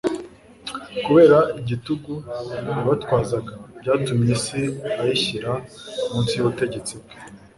Kubera 1.05 1.37
igitugu 1.59 2.13
yabatwazaga, 2.75 3.53
byatumye 3.79 4.29
isi 4.37 4.61
ayishyira 5.01 5.51
munsi 6.11 6.33
y'ubutegetsi 6.35 6.93
bwe. 7.01 7.13